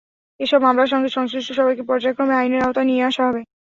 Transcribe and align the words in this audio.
এসব 0.39 0.59
মামলার 0.61 0.91
সঙ্গে 0.93 1.09
সংশ্লিষ্ট 1.09 1.49
সবাইকে 1.53 1.83
পর্যায়ক্রমে 1.89 2.35
আইনের 2.37 2.65
আওতায় 2.65 2.87
নিয়ে 2.89 3.07
আসা 3.09 3.23
হবে। 3.27 3.41